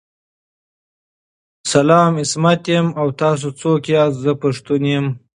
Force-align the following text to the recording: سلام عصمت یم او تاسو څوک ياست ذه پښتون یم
سلام 1.73 2.13
عصمت 2.23 2.61
یم 2.71 2.87
او 3.01 3.07
تاسو 3.21 3.47
څوک 3.59 3.83
ياست 3.95 4.17
ذه 4.25 4.33
پښتون 4.43 4.81
یم 4.93 5.05